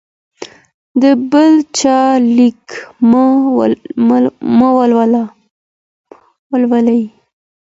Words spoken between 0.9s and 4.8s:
د بل چا لیک مه